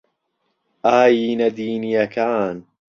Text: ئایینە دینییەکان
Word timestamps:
ئایینە 0.85 1.47
دینییەکان 1.57 2.55